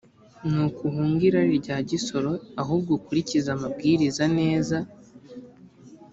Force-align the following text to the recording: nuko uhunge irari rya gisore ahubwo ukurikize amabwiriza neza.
nuko 0.49 0.79
uhunge 0.89 1.23
irari 1.29 1.55
rya 1.63 1.77
gisore 1.89 2.31
ahubwo 2.61 2.89
ukurikize 2.97 3.49
amabwiriza 3.55 4.23
neza. 4.37 4.77